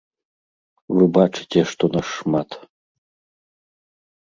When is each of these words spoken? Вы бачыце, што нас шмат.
Вы 0.95 1.03
бачыце, 1.19 1.59
што 1.75 1.93
нас 1.99 2.07
шмат. 2.17 2.49